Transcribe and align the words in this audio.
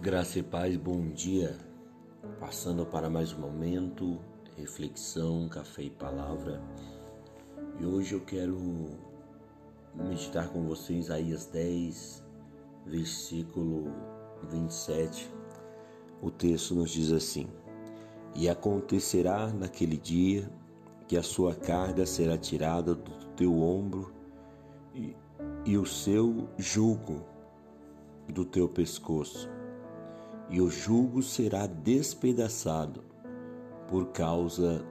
Graça 0.00 0.38
e 0.38 0.44
paz, 0.44 0.76
bom 0.76 1.08
dia. 1.08 1.58
Passando 2.38 2.86
para 2.86 3.10
mais 3.10 3.32
um 3.32 3.40
momento, 3.40 4.20
reflexão, 4.56 5.48
café 5.48 5.82
e 5.82 5.90
palavra. 5.90 6.62
E 7.80 7.84
hoje 7.84 8.14
eu 8.14 8.20
quero 8.20 8.56
meditar 9.96 10.50
com 10.50 10.62
vocês 10.62 11.06
Isaías 11.06 11.46
10, 11.46 12.22
versículo 12.86 13.92
27. 14.48 15.28
O 16.22 16.30
texto 16.30 16.76
nos 16.76 16.90
diz 16.90 17.10
assim: 17.10 17.48
E 18.36 18.48
acontecerá 18.48 19.48
naquele 19.48 19.96
dia 19.96 20.48
que 21.08 21.16
a 21.16 21.24
sua 21.24 21.56
carga 21.56 22.06
será 22.06 22.38
tirada 22.38 22.94
do 22.94 23.26
teu 23.34 23.60
ombro 23.60 24.14
e, 24.94 25.16
e 25.66 25.76
o 25.76 25.84
seu 25.84 26.48
jugo 26.56 27.26
do 28.28 28.44
teu 28.44 28.68
pescoço 28.68 29.58
e 30.50 30.60
o 30.60 30.70
jugo 30.70 31.22
será 31.22 31.66
despedaçado 31.66 33.02
por 33.88 34.06
causa 34.08 34.84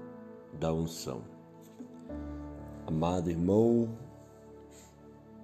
da 0.59 0.73
unção. 0.73 1.21
Amado 2.85 3.29
irmão, 3.29 3.89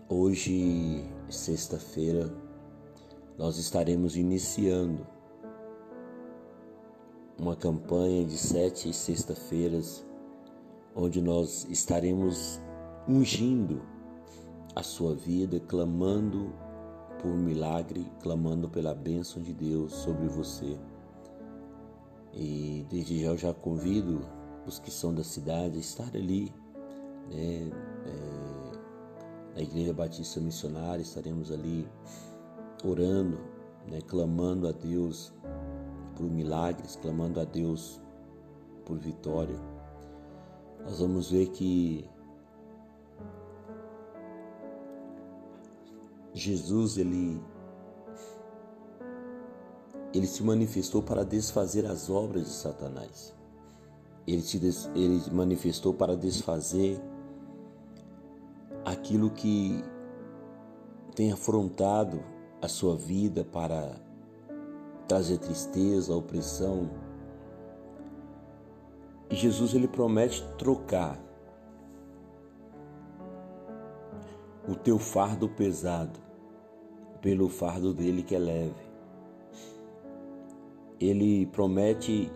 hoje, 0.07 1.03
sexta-feira, 1.29 2.33
nós 3.37 3.57
estaremos 3.57 4.15
iniciando 4.15 5.05
uma 7.39 7.55
campanha 7.55 8.25
de 8.25 8.37
sete 8.37 8.93
sexta-feiras, 8.93 10.05
onde 10.95 11.21
nós 11.21 11.65
estaremos 11.69 12.61
ungindo 13.07 13.81
a 14.75 14.83
sua 14.83 15.15
vida, 15.15 15.59
clamando 15.59 16.53
por 17.23 17.33
milagre, 17.33 18.05
clamando 18.21 18.69
pela 18.69 18.93
bênção 18.93 19.41
de 19.41 19.53
Deus 19.53 19.93
sobre 19.93 20.27
você. 20.27 20.77
E 22.33 22.85
desde 22.89 23.21
já 23.21 23.27
eu 23.29 23.37
já 23.37 23.53
convido 23.53 24.21
os 24.67 24.77
que 24.77 24.91
são 24.91 25.15
da 25.15 25.23
cidade 25.23 25.77
a 25.77 25.79
estar 25.79 26.13
ali, 26.13 26.53
né? 27.31 27.71
É, 28.05 28.53
na 29.55 29.61
Igreja 29.61 29.93
Batista 29.93 30.41
Missionária 30.41 31.01
estaremos 31.01 31.51
ali 31.51 31.87
orando, 32.83 33.39
né? 33.87 34.01
clamando 34.01 34.67
a 34.67 34.71
Deus 34.71 35.31
por 36.15 36.29
milagres, 36.29 36.97
clamando 37.01 37.39
a 37.39 37.45
Deus 37.45 38.01
por 38.83 38.97
vitória. 38.97 39.55
Nós 40.83 40.99
vamos 40.99 41.31
ver 41.31 41.49
que 41.49 42.03
Jesus 46.33 46.97
ele 46.97 47.41
ele 50.13 50.27
se 50.27 50.43
manifestou 50.43 51.01
para 51.01 51.25
desfazer 51.25 51.85
as 51.87 52.09
obras 52.09 52.43
de 52.43 52.53
Satanás. 52.53 53.33
Ele 54.27 54.43
se 54.43 54.59
des, 54.59 54.89
ele 54.93 55.19
manifestou 55.31 55.93
para 55.93 56.15
desfazer 56.15 57.01
aquilo 58.85 59.31
que 59.31 59.83
tem 61.15 61.31
afrontado 61.31 62.23
a 62.61 62.67
sua 62.67 62.95
vida 62.95 63.43
para 63.43 63.95
trazer 65.07 65.39
tristeza, 65.39 66.15
opressão. 66.15 66.89
E 69.29 69.35
Jesus 69.35 69.73
ele 69.73 69.87
promete 69.87 70.45
trocar 70.57 71.19
o 74.67 74.75
teu 74.75 74.97
fardo 74.97 75.49
pesado 75.49 76.19
pelo 77.21 77.49
fardo 77.49 77.93
dele 77.93 78.23
que 78.23 78.35
é 78.35 78.39
leve. 78.39 78.93
Ele 80.99 81.45
promete 81.47 82.31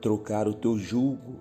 trocar 0.00 0.48
o 0.48 0.54
teu 0.54 0.76
jugo 0.76 1.36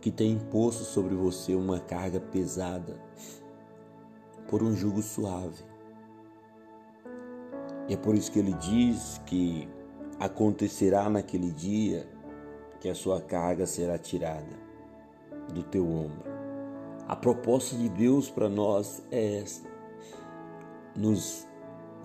que 0.00 0.10
tem 0.10 0.32
imposto 0.32 0.84
sobre 0.84 1.14
você 1.14 1.54
uma 1.54 1.80
carga 1.80 2.20
pesada 2.20 2.98
por 4.48 4.62
um 4.62 4.74
jugo 4.74 5.02
suave. 5.02 5.64
E 7.88 7.94
é 7.94 7.96
por 7.96 8.14
isso 8.14 8.32
que 8.32 8.38
ele 8.38 8.54
diz 8.54 9.20
que 9.26 9.68
acontecerá 10.18 11.10
naquele 11.10 11.50
dia 11.50 12.08
que 12.80 12.88
a 12.88 12.94
sua 12.94 13.20
carga 13.20 13.66
será 13.66 13.98
tirada 13.98 14.65
do 15.52 15.62
teu 15.62 15.86
ombro. 15.86 16.24
A 17.08 17.14
proposta 17.14 17.76
de 17.76 17.88
Deus 17.88 18.30
para 18.30 18.48
nós 18.48 19.02
é 19.10 19.38
esta: 19.38 19.68
nos 20.96 21.46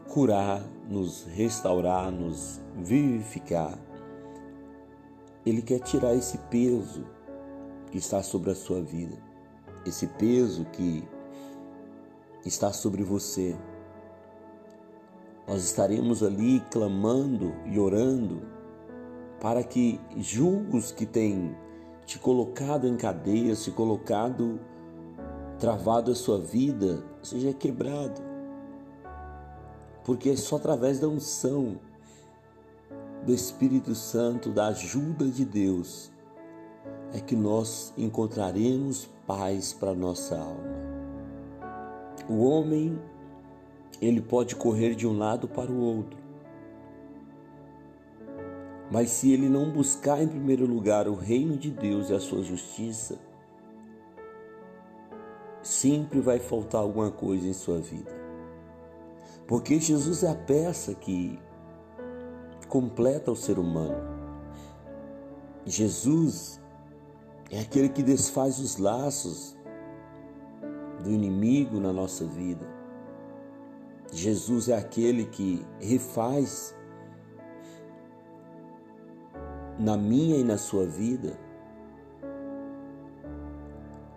curar, 0.07 0.61
nos 0.87 1.25
restaurar, 1.25 2.11
nos 2.11 2.61
vivificar. 2.75 3.77
Ele 5.45 5.61
quer 5.61 5.79
tirar 5.79 6.13
esse 6.13 6.37
peso 6.37 7.03
que 7.89 7.97
está 7.97 8.21
sobre 8.21 8.51
a 8.51 8.55
sua 8.55 8.81
vida, 8.81 9.17
esse 9.85 10.05
peso 10.05 10.65
que 10.65 11.03
está 12.45 12.71
sobre 12.71 13.03
você. 13.03 13.57
Nós 15.47 15.63
estaremos 15.63 16.21
ali 16.21 16.61
clamando 16.71 17.53
e 17.65 17.79
orando 17.79 18.41
para 19.39 19.63
que 19.63 19.99
julgos 20.17 20.91
que 20.91 21.05
têm 21.05 21.55
te 22.11 22.19
colocado 22.19 22.85
em 22.89 22.97
cadeia, 22.97 23.55
se 23.55 23.71
colocado 23.71 24.59
travado 25.57 26.11
a 26.11 26.15
sua 26.15 26.37
vida, 26.37 27.01
seja 27.23 27.53
quebrado. 27.53 28.21
Porque 30.03 30.31
é 30.31 30.35
só 30.35 30.57
através 30.57 30.99
da 30.99 31.07
unção 31.07 31.79
do 33.25 33.33
Espírito 33.33 33.95
Santo, 33.95 34.49
da 34.49 34.67
ajuda 34.67 35.25
de 35.27 35.45
Deus, 35.45 36.11
é 37.13 37.21
que 37.21 37.33
nós 37.33 37.93
encontraremos 37.97 39.07
paz 39.25 39.71
para 39.71 39.93
nossa 39.93 40.37
alma. 40.37 40.81
O 42.27 42.43
homem, 42.43 42.99
ele 44.01 44.19
pode 44.19 44.57
correr 44.57 44.95
de 44.95 45.07
um 45.07 45.17
lado 45.17 45.47
para 45.47 45.71
o 45.71 45.79
outro, 45.79 46.19
mas 48.91 49.09
se 49.09 49.31
ele 49.31 49.47
não 49.47 49.71
buscar 49.71 50.21
em 50.21 50.27
primeiro 50.27 50.65
lugar 50.65 51.07
o 51.07 51.15
reino 51.15 51.55
de 51.55 51.71
Deus 51.71 52.09
e 52.09 52.13
a 52.13 52.19
sua 52.19 52.43
justiça, 52.43 53.17
sempre 55.63 56.19
vai 56.19 56.39
faltar 56.39 56.81
alguma 56.81 57.09
coisa 57.09 57.47
em 57.47 57.53
sua 57.53 57.79
vida. 57.79 58.11
Porque 59.47 59.79
Jesus 59.79 60.23
é 60.23 60.29
a 60.29 60.35
peça 60.35 60.93
que 60.93 61.39
completa 62.67 63.31
o 63.31 63.35
ser 63.35 63.57
humano. 63.57 64.11
Jesus 65.65 66.59
é 67.49 67.61
aquele 67.61 67.87
que 67.87 68.03
desfaz 68.03 68.59
os 68.59 68.75
laços 68.75 69.55
do 71.01 71.11
inimigo 71.11 71.79
na 71.79 71.93
nossa 71.93 72.25
vida. 72.25 72.67
Jesus 74.11 74.67
é 74.67 74.77
aquele 74.77 75.25
que 75.25 75.65
refaz 75.79 76.75
na 79.81 79.97
minha 79.97 80.37
e 80.37 80.43
na 80.43 80.59
sua 80.59 80.85
vida 80.85 81.35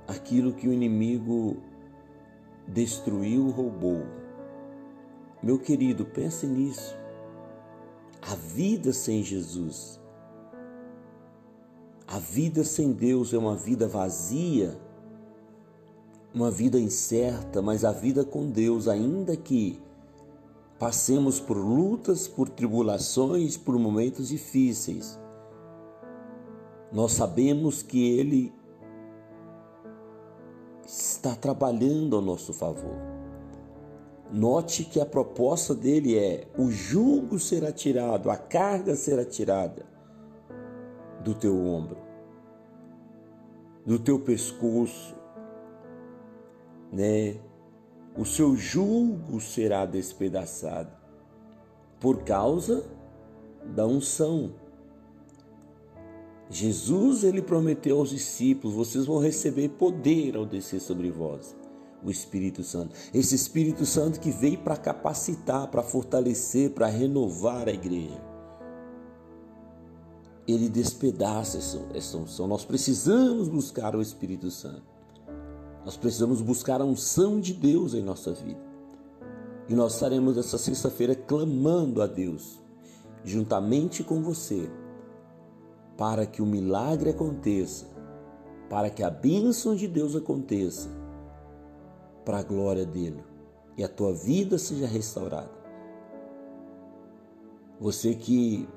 aquilo 0.07 0.53
que 0.53 0.69
o 0.69 0.73
inimigo 0.73 1.57
destruiu, 2.69 3.49
roubou. 3.49 4.03
Meu 5.43 5.59
querido, 5.59 6.05
pense 6.05 6.47
nisso. 6.47 6.95
A 8.21 8.35
vida 8.35 8.93
sem 8.93 9.23
Jesus, 9.23 9.99
a 12.07 12.19
vida 12.19 12.63
sem 12.63 12.93
Deus 12.93 13.33
é 13.33 13.39
uma 13.39 13.57
vida 13.57 13.89
vazia, 13.89 14.79
uma 16.35 16.51
vida 16.51 16.79
incerta, 16.79 17.63
mas 17.63 17.87
a 17.87 17.93
vida 17.93 18.23
com 18.23 18.51
Deus, 18.51 18.87
ainda 18.87 19.35
que 19.35 19.81
passemos 20.79 21.41
por 21.41 21.57
lutas, 21.57 22.29
por 22.29 22.51
tribulações, 22.51 23.57
por 23.57 23.79
momentos 23.79 24.29
difíceis, 24.29 25.19
nós 26.95 27.11
sabemos 27.11 27.83
que 27.83 28.17
Ele 28.17 28.55
está 30.87 31.35
trabalhando 31.35 32.15
ao 32.15 32.23
nosso 32.23 32.55
favor. 32.55 32.97
Note 34.31 34.85
que 34.85 35.01
a 35.01 35.07
proposta 35.07 35.75
dele 35.75 36.17
é: 36.17 36.47
o 36.57 36.71
jugo 36.71 37.41
será 37.41 37.73
tirado, 37.73 38.31
a 38.31 38.37
carga 38.37 38.95
será 38.95 39.25
tirada 39.25 39.85
do 41.25 41.35
teu 41.35 41.59
ombro, 41.67 41.99
do 43.85 43.99
teu 43.99 44.21
pescoço, 44.21 45.17
né? 46.93 47.41
O 48.17 48.25
seu 48.25 48.55
jugo 48.55 49.41
será 49.41 49.85
despedaçado 49.85 50.93
por 51.99 52.23
causa 52.23 52.85
da 53.75 53.85
unção 53.85 54.53
Jesus 56.51 57.25
ele 57.25 57.41
prometeu 57.43 57.99
aos 57.99 58.11
discípulos: 58.11 58.77
vocês 58.77 59.07
vão 59.07 59.19
receber 59.19 59.71
poder 59.71 60.37
ao 60.37 60.45
descer 60.47 60.81
sobre 60.81 61.11
vós. 61.11 61.57
o 62.05 62.11
Espírito 62.11 62.63
Santo. 62.63 62.95
Esse 63.13 63.35
Espírito 63.35 63.87
Santo 63.87 64.21
que 64.21 64.31
veio 64.31 64.59
para 64.59 64.77
capacitar, 64.77 65.69
para 65.69 65.83
fortalecer, 65.83 66.71
para 66.71 66.87
renovar 66.87 67.67
a 67.67 67.73
igreja. 67.73 68.23
Ele 70.47 70.69
despedaça 70.69 71.59
essa 71.95 72.19
unção. 72.19 72.47
Nós 72.47 72.65
precisamos 72.65 73.49
buscar 73.49 73.97
o 73.97 74.03
Espírito 74.03 74.51
Santo. 74.51 74.83
Nós 75.85 75.97
precisamos 75.97 76.43
buscar 76.43 76.83
a 76.83 76.85
unção 76.85 77.41
de 77.41 77.55
Deus 77.55 77.95
em 77.95 78.03
nossa 78.03 78.33
vida. 78.33 78.61
E 79.67 79.75
nós 79.75 79.95
estaremos 79.95 80.37
essa 80.37 80.59
sexta-feira 80.59 81.15
clamando 81.15 82.03
a 82.03 82.07
Deus, 82.07 82.61
juntamente 83.25 84.05
com 84.05 84.23
você, 84.23 84.71
para 85.97 86.27
que 86.27 86.43
o 86.43 86.47
milagre 86.47 87.11
aconteça, 87.11 87.87
para 88.69 88.91
que 88.91 89.03
a 89.03 89.11
bênção 89.11 89.75
de 89.75 89.87
Deus 89.87 90.17
aconteça 90.17 90.89
para 92.25 92.39
a 92.39 92.43
glória 92.43 92.85
dele 92.85 93.23
e 93.77 93.85
a 93.85 93.89
tua 93.89 94.13
vida 94.13 94.59
seja 94.59 94.87
restaurada. 94.87 95.53
Você 97.81 98.15
que 98.15 98.69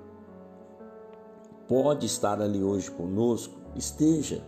pode 1.68 2.06
estar 2.06 2.42
ali 2.42 2.64
hoje 2.64 2.90
conosco, 2.90 3.54
esteja. 3.76 4.44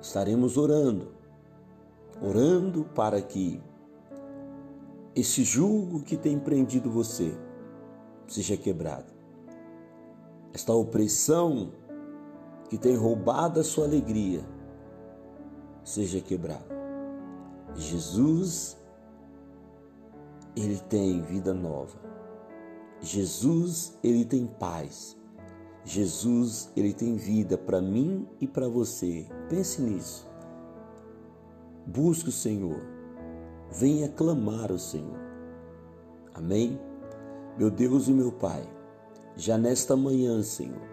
Estaremos 0.00 0.58
orando, 0.58 1.12
orando 2.20 2.84
para 2.94 3.22
que 3.22 3.60
esse 5.14 5.42
jugo 5.42 6.02
que 6.02 6.16
tem 6.16 6.38
prendido 6.38 6.90
você 6.90 7.34
seja 8.26 8.56
quebrado. 8.56 9.13
Esta 10.54 10.72
opressão 10.72 11.72
que 12.70 12.78
tem 12.78 12.96
roubado 12.96 13.58
a 13.58 13.64
sua 13.64 13.86
alegria 13.86 14.44
seja 15.82 16.20
quebrada. 16.20 16.74
Jesus, 17.74 18.76
ele 20.54 20.78
tem 20.88 21.20
vida 21.22 21.52
nova. 21.52 21.98
Jesus, 23.00 23.98
ele 24.02 24.24
tem 24.24 24.46
paz. 24.46 25.16
Jesus, 25.84 26.70
ele 26.76 26.94
tem 26.94 27.16
vida 27.16 27.58
para 27.58 27.82
mim 27.82 28.26
e 28.40 28.46
para 28.46 28.68
você. 28.68 29.26
Pense 29.50 29.82
nisso. 29.82 30.26
Busque 31.84 32.28
o 32.28 32.32
Senhor. 32.32 32.80
Venha 33.72 34.08
clamar 34.08 34.70
o 34.70 34.78
Senhor. 34.78 35.18
Amém? 36.32 36.80
Meu 37.58 37.70
Deus 37.70 38.08
e 38.08 38.12
meu 38.12 38.32
Pai, 38.32 38.66
já 39.36 39.58
nesta 39.58 39.96
manhã, 39.96 40.42
Senhor, 40.42 40.88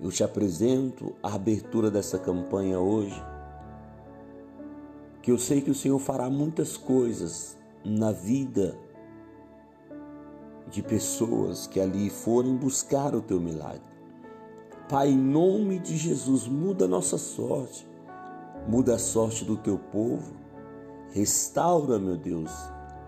eu 0.00 0.10
te 0.10 0.22
apresento 0.22 1.14
a 1.22 1.34
abertura 1.34 1.90
dessa 1.90 2.18
campanha 2.18 2.78
hoje 2.78 3.20
que 5.22 5.32
eu 5.32 5.38
sei 5.38 5.60
que 5.60 5.70
o 5.70 5.74
Senhor 5.74 5.98
fará 5.98 6.30
muitas 6.30 6.76
coisas 6.76 7.56
na 7.84 8.12
vida 8.12 8.78
de 10.70 10.82
pessoas 10.82 11.66
que 11.66 11.80
ali 11.80 12.10
forem 12.10 12.56
buscar 12.56 13.14
o 13.14 13.20
teu 13.20 13.40
milagre. 13.40 13.82
Pai, 14.88 15.08
em 15.08 15.18
nome 15.18 15.80
de 15.80 15.96
Jesus, 15.96 16.46
muda 16.46 16.84
a 16.84 16.88
nossa 16.88 17.18
sorte, 17.18 17.84
muda 18.68 18.94
a 18.94 18.98
sorte 18.98 19.44
do 19.44 19.56
teu 19.56 19.78
povo, 19.78 20.32
restaura, 21.10 21.98
meu 21.98 22.16
Deus, 22.16 22.52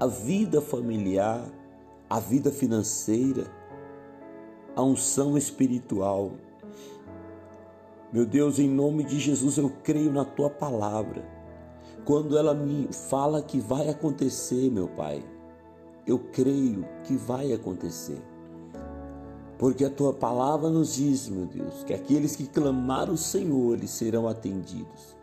a 0.00 0.06
vida 0.08 0.60
familiar, 0.60 1.44
a 2.10 2.18
vida 2.18 2.50
financeira, 2.50 3.46
a 4.78 4.82
unção 4.84 5.36
espiritual. 5.36 6.30
Meu 8.12 8.24
Deus, 8.24 8.60
em 8.60 8.68
nome 8.68 9.02
de 9.02 9.18
Jesus, 9.18 9.58
eu 9.58 9.68
creio 9.82 10.12
na 10.12 10.24
tua 10.24 10.48
palavra 10.48 11.36
quando 12.04 12.38
ela 12.38 12.54
me 12.54 12.88
fala 12.92 13.42
que 13.42 13.58
vai 13.58 13.88
acontecer, 13.88 14.70
meu 14.70 14.86
Pai, 14.86 15.20
eu 16.06 16.20
creio 16.32 16.86
que 17.02 17.16
vai 17.16 17.52
acontecer. 17.52 18.22
Porque 19.58 19.84
a 19.84 19.90
tua 19.90 20.14
palavra 20.14 20.70
nos 20.70 20.94
diz, 20.94 21.28
meu 21.28 21.44
Deus, 21.44 21.82
que 21.82 21.92
aqueles 21.92 22.36
que 22.36 22.46
clamaram 22.46 23.14
o 23.14 23.18
Senhor, 23.18 23.74
eles 23.74 23.90
serão 23.90 24.28
atendidos. 24.28 25.16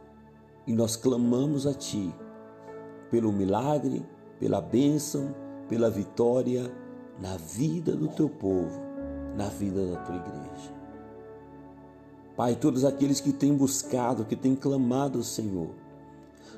E 0.68 0.74
nós 0.74 0.98
clamamos 0.98 1.66
a 1.66 1.74
Ti 1.74 2.13
pelo 3.10 3.31
milagre, 3.31 4.06
pela 4.38 4.60
bênção, 4.60 5.34
pela 5.69 5.90
vitória 5.90 6.69
na 7.22 7.38
vida 7.38 7.96
do 7.96 8.10
teu 8.10 8.28
povo, 8.28 8.86
na 9.36 9.48
vida 9.48 9.86
da 9.86 9.98
tua 9.98 10.16
igreja. 10.16 10.74
Pai, 12.36 12.56
todos 12.56 12.84
aqueles 12.84 13.22
que 13.22 13.32
têm 13.32 13.56
buscado, 13.56 14.26
que 14.26 14.36
têm 14.36 14.56
clamado 14.56 15.18
ao 15.18 15.24
Senhor, 15.24 15.70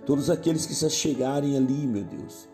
Todos 0.08 0.30
aqueles 0.30 0.66
que 0.66 0.74
se 0.74 0.90
chegarem 0.90 1.58
ali, 1.58 1.86
meu 1.86 2.06
Deus, 2.06 2.48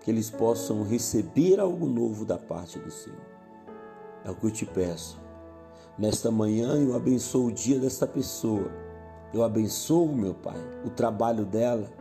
que 0.00 0.10
eles 0.10 0.30
possam 0.30 0.82
receber 0.82 1.60
algo 1.60 1.86
novo 1.86 2.24
da 2.24 2.38
parte 2.38 2.78
do 2.78 2.90
Senhor. 2.90 3.20
É 4.24 4.30
o 4.30 4.34
que 4.34 4.46
eu 4.46 4.50
te 4.50 4.64
peço. 4.64 5.20
Nesta 5.98 6.30
manhã 6.30 6.76
eu 6.76 6.96
abençoo 6.96 7.48
o 7.48 7.52
dia 7.52 7.78
desta 7.78 8.06
pessoa. 8.06 8.70
Eu 9.34 9.42
abençoo, 9.42 10.08
meu 10.14 10.32
Pai, 10.32 10.56
o 10.82 10.88
trabalho 10.88 11.44
dela. 11.44 11.92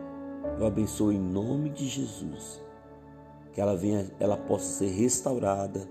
Eu 0.58 0.66
abençoo 0.66 1.12
em 1.12 1.20
nome 1.20 1.70
de 1.70 1.86
Jesus. 1.86 2.62
Que 3.52 3.60
ela 3.60 3.76
venha, 3.76 4.10
ela 4.22 4.38
possa 4.38 4.64
ser 4.64 4.88
restaurada 4.88 5.86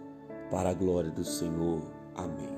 para 0.50 0.70
a 0.70 0.74
glória 0.74 1.10
do 1.10 1.24
Senhor. 1.24 1.80
Amém. 2.14 2.55